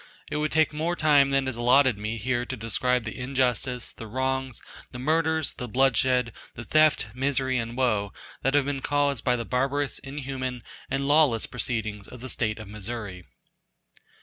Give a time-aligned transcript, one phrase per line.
[0.31, 4.07] It would take more time than is allotted me here to describe the injustice, the
[4.07, 8.11] wrongs, the murders, the bloodshed, the theft, misery, and woe
[8.41, 12.67] that have been caused by the barbarous, inhuman, and lawless, proceedings of the state of
[12.67, 13.25] Missouri.